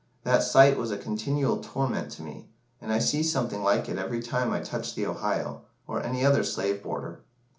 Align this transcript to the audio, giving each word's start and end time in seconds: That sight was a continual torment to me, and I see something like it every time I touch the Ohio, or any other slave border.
That 0.23 0.41
sight 0.41 0.79
was 0.79 0.89
a 0.89 0.97
continual 0.97 1.57
torment 1.61 2.09
to 2.13 2.23
me, 2.23 2.49
and 2.81 2.91
I 2.91 2.97
see 2.97 3.21
something 3.21 3.61
like 3.61 3.87
it 3.87 3.99
every 3.99 4.19
time 4.23 4.51
I 4.51 4.59
touch 4.59 4.95
the 4.95 5.05
Ohio, 5.05 5.65
or 5.85 6.01
any 6.01 6.25
other 6.25 6.43
slave 6.43 6.81
border. 6.81 7.19